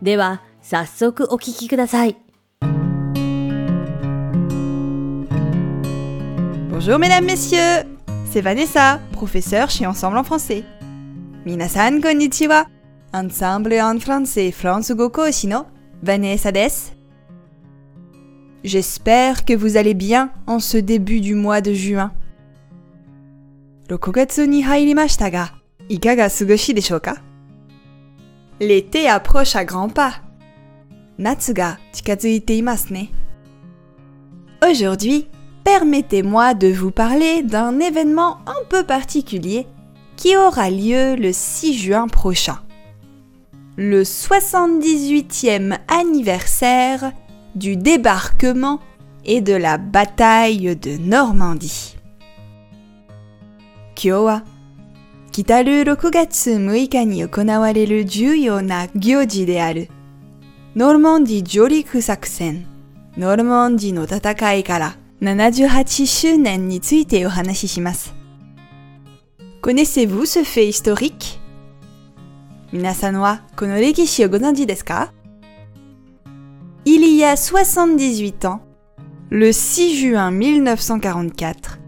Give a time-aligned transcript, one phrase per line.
[0.00, 2.16] では、早速お聞きください。
[6.70, 7.84] Bonjour mesdames, messieurs,
[8.30, 10.64] c'est Vanessa, professeure chez Ensemble en français.
[11.44, 12.66] Minasan konnichiwa,
[13.12, 15.66] Ensemble en français France Goko Oshino,
[16.02, 16.92] Vanessa des.
[18.64, 22.12] J'espère que vous allez bien en ce début du mois de juin.
[23.88, 25.54] 6月に入りましたが、
[25.88, 27.22] いかが過ごしでしょうか
[28.59, 30.13] L'été approche à grands pas.
[31.19, 31.77] Natsuga
[32.07, 33.05] ne.
[34.67, 35.27] Aujourd'hui,
[35.63, 39.67] permettez-moi de vous parler d'un événement un peu particulier
[40.15, 42.59] qui aura lieu le 6 juin prochain.
[43.75, 47.11] Le 78e anniversaire
[47.53, 48.79] du débarquement
[49.23, 51.95] et de la bataille de Normandie.
[53.93, 54.41] Kyowa
[55.36, 59.88] 来る6月6日に行われる重要な行事である。
[60.76, 62.66] ノルモンディ上陸作戦、
[63.16, 68.14] ノルモンディの戦いから78周年についてお話しします。
[69.62, 71.38] Connaissez-vous ce fait historique?
[72.72, 75.12] 皆さんはこの歴史をご存知ですか
[76.84, 78.60] Il y a 78 ans,
[79.30, 81.78] le 6 juin 1944,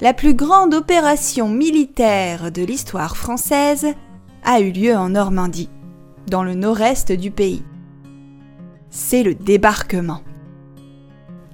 [0.00, 3.94] la plus grande opération militaire de l'histoire française
[4.44, 5.68] a eu lieu en Normandie,
[6.28, 7.62] dans le nord-est du pays.
[8.90, 10.20] C'est le débarquement.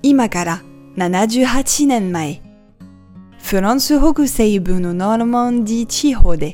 [0.02, 0.60] Imakara,
[0.96, 2.40] Nanajuhachi Nenmae.
[3.38, 6.52] France Hokuseibu no Normandie Chihode.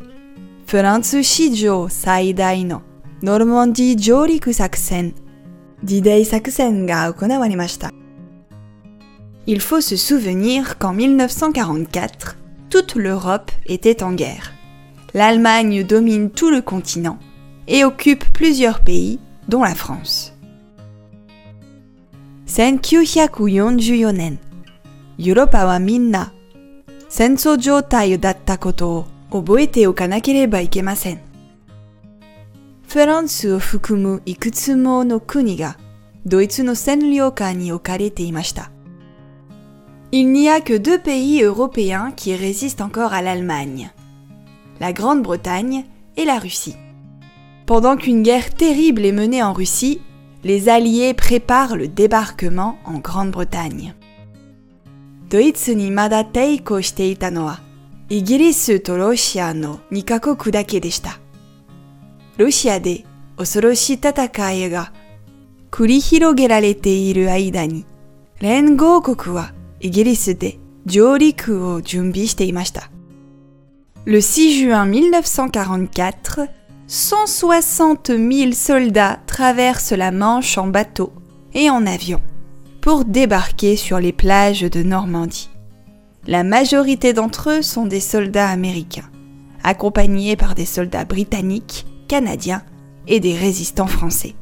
[0.66, 2.80] France Shijo Saidai no
[3.22, 4.50] Normandie Joriku
[5.82, 8.01] Didei Sakusen ga okonawarimashita.
[9.46, 12.36] Il faut se souvenir qu'en 1944,
[12.70, 14.52] toute l'Europe était en guerre.
[15.14, 17.18] L'Allemagne domine tout le continent
[17.66, 20.32] et occupe plusieurs pays, dont la France.
[25.18, 26.32] Europa wa minna
[27.08, 29.04] senso joutai datta koto o
[29.38, 31.18] oboete okanakereba ikemasen.
[32.86, 35.76] France au fukumu ikutsumo no kuni ga
[36.24, 38.71] Doitsu no senryoukan ni okarete.
[40.11, 43.91] il n'y a que deux pays européens qui résistent encore à l'Allemagne.
[44.79, 45.85] La Grande-Bretagne
[46.15, 46.75] et la Russie.
[47.65, 50.01] Pendant qu'une guerre terrible est menée en Russie,
[50.43, 53.93] les Alliés préparent le débarquement en Grande-Bretagne.
[55.29, 57.59] ドイツにまだ抵抗していたのは、
[58.07, 61.19] イギリスとロシアの2カ国だけでした。
[62.37, 63.03] ロシアで
[63.35, 64.93] 恐ろしい戦いが
[65.69, 67.85] 繰り広げられている間に、
[68.39, 69.51] 連合国は
[74.04, 76.40] le 6 juin 1944,
[76.88, 81.12] 160 000 soldats traversent la Manche en bateau
[81.54, 82.20] et en avion
[82.80, 85.50] pour débarquer sur les plages de Normandie.
[86.26, 89.08] La majorité d'entre eux sont des soldats américains,
[89.62, 92.64] accompagnés par des soldats britanniques, canadiens
[93.06, 94.34] et des résistants français.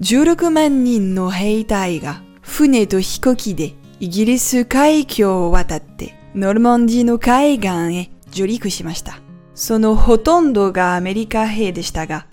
[0.00, 9.20] 16万人の兵隊が船と飛行機でイギリス海峡を渡ってノルマンディの海岸へ上陸しました。
[9.54, 12.26] そのほとんどがアメリカ兵でしたが、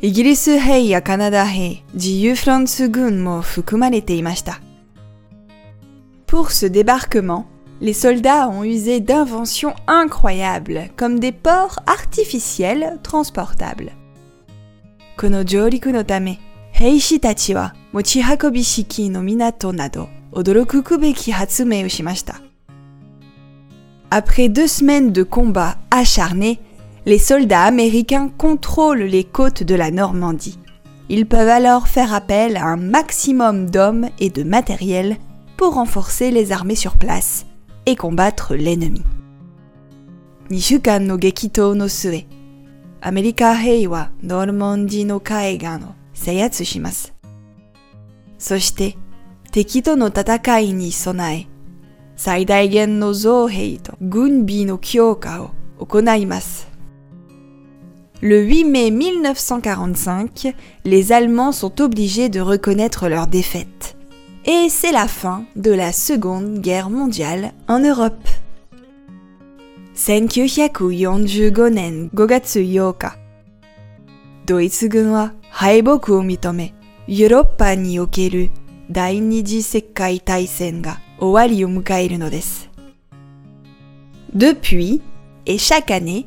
[0.00, 4.60] イギリス兵やカナダ兵、自由フランス軍も含まれていました。
[6.26, 7.44] Pour ce débarquement,
[7.80, 13.90] les soldats ont usé d'inventions incroyables, comme des ports artificiels transportables.
[15.16, 16.38] この上陸のため、
[16.72, 22.40] 兵士たちは持ち運び式の港など驚くべき発明をしました。
[24.10, 26.60] Après deux semaines de combats acharnés,
[27.04, 30.58] les soldats américains contrôlent les côtes de la Normandie.
[31.08, 35.16] Ils peuvent alors faire appel à un maximum d'hommes et de matériel
[35.56, 37.46] pour renforcer les armées sur place
[37.86, 39.02] et combattre l'ennemi.
[40.50, 42.26] 2週間の激闘の末、
[43.00, 45.78] アメリカ兵はノルモンディの海岸を
[46.14, 47.14] 制圧します。
[48.38, 48.96] そして
[49.50, 51.46] 敵との戦いに備え、
[52.16, 56.68] 最大限の造兵と軍備の強化を行います。
[58.20, 60.54] Le 8 mai 1945,
[60.84, 63.96] les Allemands sont obligés de reconnaître leur défaite.
[64.44, 68.28] Et c'est la fin de la Seconde Guerre mondiale en Europe.
[69.94, 73.18] 1945年5月8日、
[74.46, 76.74] ドイツ軍は敗北を認め、
[77.06, 78.50] ヨーロッパにおける
[78.90, 82.70] 第二次世界大戦が終わりを迎えるのです。
[84.34, 85.00] Depuis,
[85.46, 86.26] et chaque année,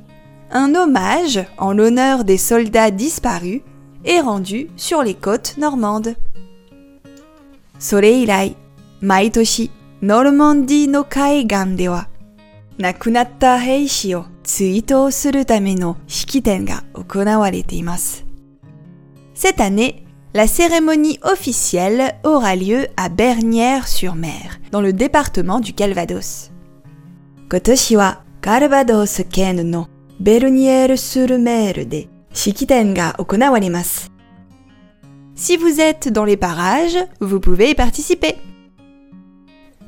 [0.51, 3.61] un hommage en l'honneur des soldats disparus
[4.03, 6.15] est rendu sur les côtes normandes.
[7.79, 8.55] それ以来、
[9.01, 9.71] 毎年、
[10.03, 12.09] ノルマンディの海岸では、
[12.77, 18.25] 亡くなった兵士を 追悼するための式典が行われています。
[19.35, 26.51] Cette année, la cérémonie officielle aura lieu à Bernières-sur-Mer, dans le département du Calvados.
[27.49, 34.11] 今年はカルバドス県のベルニエール・スルメールで式典が行われます。
[35.35, 38.37] Si vous êtes dans les parages, vous pouvez y participer.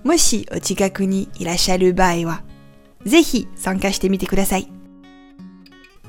[0.04, 2.44] もしお近くにいらっしゃる場合は、
[3.05, 4.69] ぜひ参加してみてください。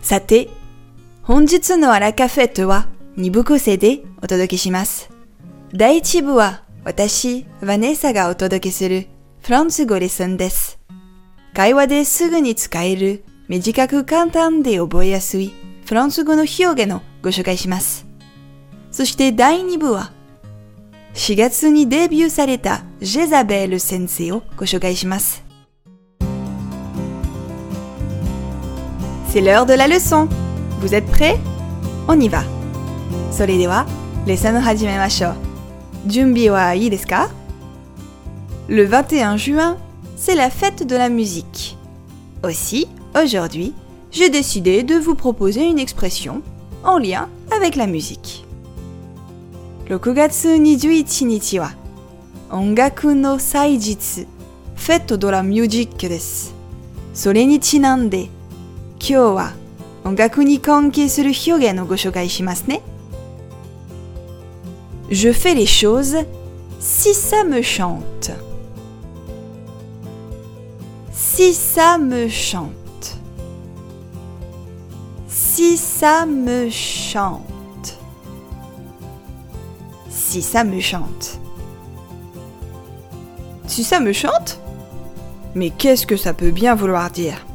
[0.02, 0.50] さて、
[1.22, 2.88] 本日のアラカフェットは
[3.18, 5.10] 2部構成でお届けします。
[5.74, 9.08] 第1部は私、ヴァネッサがお届けする
[9.42, 10.80] フランス語レッスンです。
[11.54, 15.54] 会話ですぐに使える短く簡単で覚えやすい
[15.86, 18.08] フランス語の表現をご紹介します。
[18.92, 20.12] そして第2部は
[21.14, 25.49] 4月にデビューされたジェザベール先生をご紹介します。
[29.29, 30.29] C'est l'heure de la leçon.
[30.81, 31.39] Vous êtes prêts
[32.09, 32.45] On y va.
[33.31, 33.87] それでは、
[34.27, 35.35] レッスンを始めましょう。
[36.07, 37.31] 準備はいいですか
[38.69, 39.77] Le 21 juin,
[40.17, 41.77] c'est la fête de la musique.
[42.43, 43.75] Aussi, aujourd'hui,
[44.11, 46.43] j'ai décidé de vous proposer une expression
[46.85, 48.45] en lien avec la musique.
[49.89, 51.73] 6月21日は
[52.51, 54.27] 音楽の祭日、
[54.77, 56.55] フェットドラミュージックです。
[57.13, 58.29] それにちなんで、
[58.99, 59.53] 今日は
[60.05, 62.83] 音楽に関係する表現をご紹介しますね。
[65.11, 66.17] Je fais les choses
[66.81, 68.31] si ça me chante.
[71.13, 73.19] Si ça me chante.
[75.29, 77.99] Si ça me chante.
[80.09, 81.39] Si ça me chante.
[83.67, 84.61] Si ça me chante
[85.55, 87.47] Mais qu'est-ce que ça peut bien vouloir dire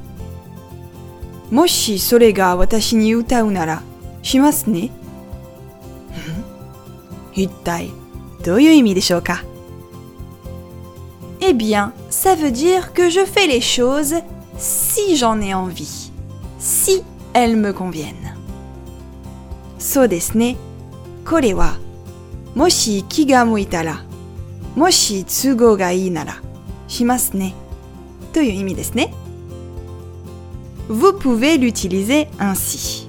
[1.51, 3.81] もしそれが私に歌うなら
[4.21, 4.91] しますね。
[7.33, 7.89] 一体
[8.44, 9.44] どういう意味でしょうか
[11.41, 14.15] Eh bien, ça veut dire que je fais les choses
[14.57, 16.11] si j'en ai envie,
[16.59, 17.03] si
[17.33, 18.35] elles me conviennent.
[19.80, 20.57] そうですね。
[21.25, 21.78] これは、
[22.56, 24.04] もし気が向いたら、
[24.75, 26.42] もし都合がいいなら、
[26.87, 27.56] しますね。
[28.33, 29.13] という意味ですね。
[30.88, 33.08] vous pouvez l'utiliser ainsi.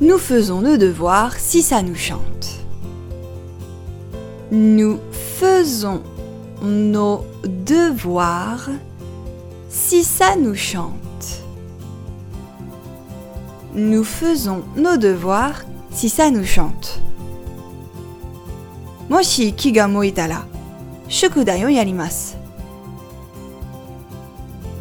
[0.00, 2.60] Nous faisons le devoir si ça nous chante.
[4.50, 4.98] Nous
[5.38, 6.02] faisons
[6.62, 8.70] nos devoirs
[9.68, 11.42] si ça nous chante.
[13.74, 17.00] Nous faisons nos devoirs si ça nous chante.
[19.08, 19.88] Moshi kiga.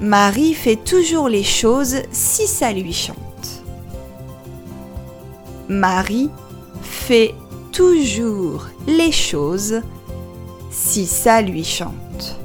[0.02, 3.62] Marie fait toujours les choses si ça lui chante.
[5.70, 6.32] Marie
[6.82, 7.36] fait
[7.72, 9.82] toujours les choses
[10.72, 12.40] si ça lui chante.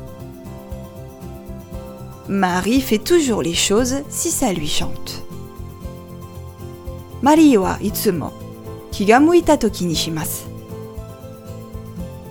[2.28, 5.22] Marie fait toujours les choses si ça lui chante.
[7.22, 8.32] Marie wa itsumo
[8.92, 10.12] kiga muita toki.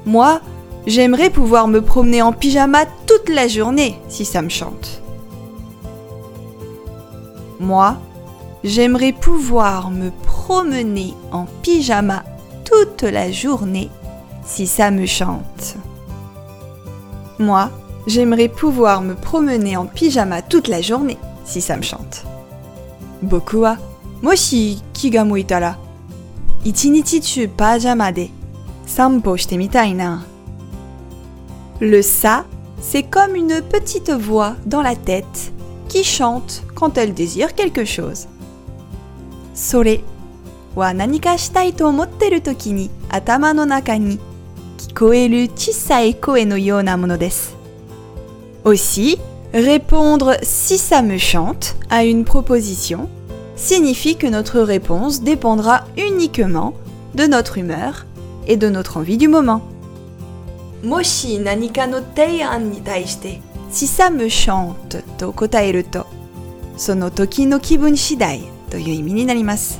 [0.05, 0.39] Moi,
[0.85, 5.01] j'aimerais pouvoir me promener en pyjama toute la journée si ça me chante.
[7.59, 7.97] Moi,
[8.63, 12.23] j'aimerais pouvoir me promener en pyjama
[12.63, 13.89] toute la journée
[14.45, 15.75] si ça me chante.
[17.39, 17.69] Moi,
[18.07, 22.23] J'aimerais pouvoir me promener en pyjama toute la journée si ça me chante.
[23.23, 23.77] Boku wa
[24.21, 25.75] moshi ki ga muita ra
[26.63, 28.29] ichinichi chu de
[28.85, 29.95] sampo shite mitai.
[31.81, 32.45] Le sa,
[32.79, 35.51] c'est comme une petite voix dans la tête
[35.95, 38.27] qui chante quand elle désire quelque chose.
[39.53, 40.01] Sore
[40.75, 44.17] wa nanika shitai to omotteru toki ni atama no naka ni
[44.77, 47.55] kikoeru chisai koe no you na mono desu.
[48.65, 49.17] Aussi,
[49.53, 53.07] répondre si ça me chante à une proposition
[53.55, 56.73] signifie que notre réponse dépendra uniquement
[57.13, 58.05] de notre humeur
[58.47, 59.61] et de notre envie du moment.
[60.83, 66.05] Moshi nanika no teian ni taishite si ça me chante to kotaeru to
[66.77, 69.75] sono toki no kibun shidai to yu imi ni narimasu.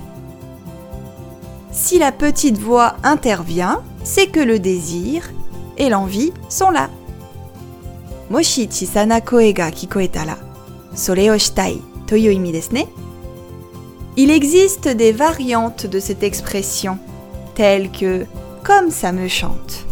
[1.71, 5.29] Si la petite voix intervient, c'est que le désir
[5.77, 6.89] et l'envie sont là.
[8.29, 10.37] Moshi chisana koe ga kikoeta ra,
[10.95, 12.85] sore o shitai to yu imi desu ne?
[14.17, 16.97] Il existe des variantes de cette expression,
[17.53, 18.25] telles que
[18.63, 19.85] comme ça me chante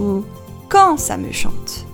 [0.00, 0.24] ou
[0.68, 1.86] quand ça me chante.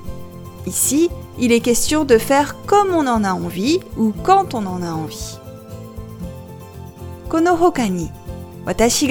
[0.66, 4.83] Ici, il est question de faire comme on en a envie ou quand on en
[4.83, 5.38] a envie.
[7.28, 8.11] Kono hoka ni,
[8.66, 9.09] watashi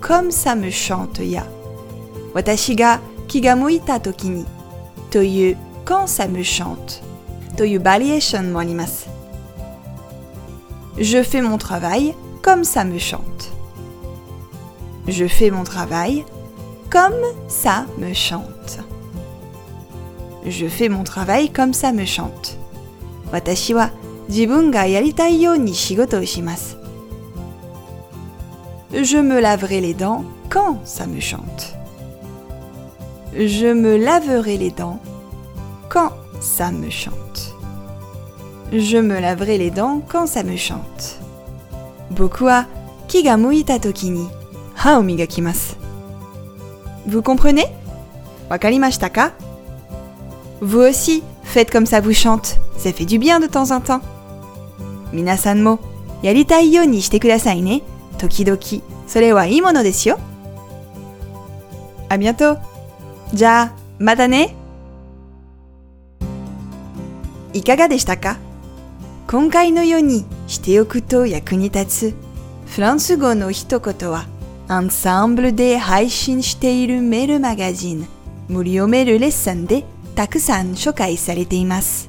[0.00, 1.46] comme ça me chante ya,
[2.34, 4.44] watashi ga ki ga muita toki
[5.10, 5.20] to
[5.84, 7.02] quand ça me chante
[7.56, 8.54] to yu variation.
[10.98, 13.52] Je fais mon travail comme ça me chante.
[15.06, 16.24] Je fais mon travail
[16.90, 17.12] comme
[17.48, 18.78] ça me chante.
[20.46, 22.56] Je fais mon travail comme ça me chante.
[23.32, 23.90] Watashi wa
[24.28, 26.76] jibun ga ni shigoto shimasu.
[28.92, 31.74] Je me laverai les dents quand ça me chante.
[33.34, 35.00] Je me laverai les dents
[35.88, 37.54] quand ça me chante.
[38.72, 41.18] Je me laverai les dents quand ça me chante.
[42.10, 42.64] Boku wa
[43.08, 44.28] ki ga muita toki ni
[44.84, 45.74] ha o migakimasu.
[47.06, 47.66] Vous comprenez?
[48.48, 49.32] Wakarimashita ka?
[50.61, 52.57] Vous aussi, faites comme ça vous chante.
[52.77, 54.01] Ça fait du bien de temps en temps.
[55.13, 55.79] Minasan mo
[56.23, 57.79] yaritai you ni shite kudasai ne.
[58.17, 60.15] Tokidoki, sore wa ii mono desu yo.
[62.09, 62.57] À bientôt.
[63.33, 64.55] Ja, mata ne.
[67.53, 68.37] いかがでしたか
[69.27, 72.15] 今回のようにしておくと役に立つ
[72.67, 74.25] フランス語の一言は
[74.69, 78.07] アンサンブルで配信しているメールマガジン
[78.47, 79.83] 無料メールレッスンで
[80.16, 82.08] たくさん紹介されています。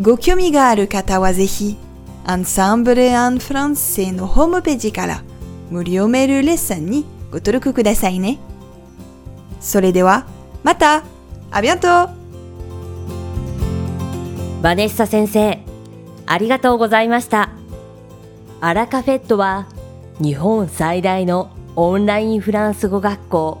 [0.00, 1.76] ご興味がある方はぜひ
[2.24, 5.22] アンサンブル・アン・フランセのホームページから
[5.70, 8.38] 無料メールレッスンにご登録くださいね。
[9.60, 10.26] それでは
[10.62, 11.04] また
[11.50, 12.16] ありがとう
[14.62, 15.58] バネッサ先生、
[16.26, 17.50] ありがとうございました。
[18.62, 19.66] アラカフェットは
[20.18, 23.60] 日本最大のオンラインフランス語学校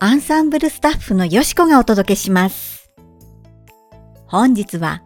[0.00, 2.88] アンサンブルスタッフのよしこがお届けします。
[4.26, 5.02] 本日は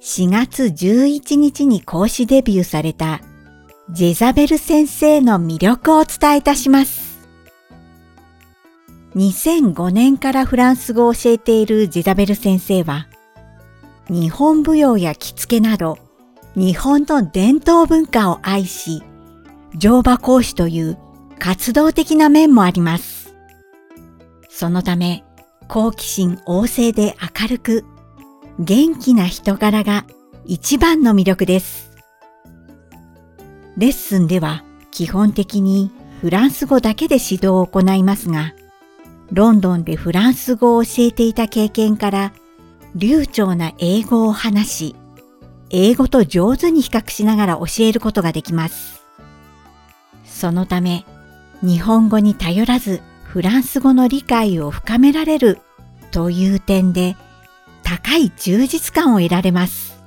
[0.00, 3.20] 4月11日に講師デビューされた
[3.90, 7.28] ジェザベル先生の魅力をお伝えいたします。
[9.14, 13.06] 2005年からフランス語を教えているジェザベル先生は、
[14.10, 15.96] 日本舞踊や着付けなど、
[16.56, 19.04] 日本の伝統文化を愛し、
[19.76, 20.98] 乗馬講師という
[21.38, 23.13] 活動的な面もあります。
[24.64, 25.24] そのため、
[25.68, 27.84] 好奇心旺盛で明るく、
[28.58, 30.06] 元気な人柄が
[30.46, 31.90] 一番の魅力です。
[33.76, 35.90] レッスンでは基本的に
[36.22, 38.54] フランス語だけで指導を行いますが、
[39.32, 42.32] ロンドンでフランス語を教えていた経験から、
[42.94, 44.96] 流暢な英語を話し、
[45.68, 49.02] 英語と上手に比較しながら教えることができます。
[50.24, 51.04] そのため、
[51.60, 53.02] 日本語に頼らず
[53.34, 55.58] フランス語の理解を深められる
[56.12, 57.16] という点で
[57.82, 59.98] 高い充実感を得られます。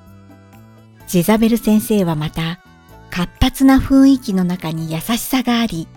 [1.10, 2.62] ジェザベル先生はまた
[3.10, 5.90] 活発な雰囲気の中に優しさがあり、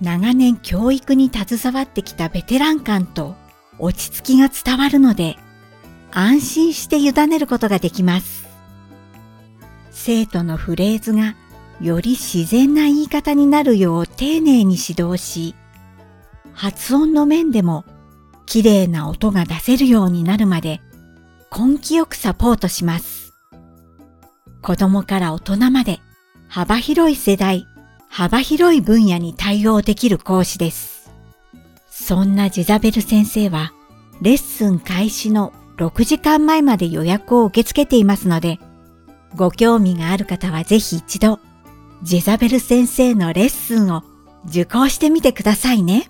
[0.00, 3.34] 長年教育に携わってきたベテラン感と
[3.78, 5.36] 落ち着きが伝わるので、
[6.12, 8.48] 安心して委ねることができます。
[9.90, 11.36] 生徒のフレーズが
[11.78, 15.54] より自然な言い方になるよう丁寧に指導し、
[16.52, 17.84] 発音の面でも
[18.46, 20.80] 綺麗な音が出せるようになるまで
[21.56, 23.32] 根気よくサポートします。
[24.62, 26.00] 子供から大人まで
[26.48, 27.66] 幅広い世代、
[28.08, 31.10] 幅広い分野に対応できる講師です。
[31.88, 33.72] そんなジェザベル先生は
[34.20, 38.58] レッスン開始の6時間前まで予約を受け付けていますので、
[39.36, 41.38] ご興味がある方はぜひ一度、
[42.02, 44.02] ジェザベル先生のレッスンを
[44.46, 46.09] 受講してみてくださいね。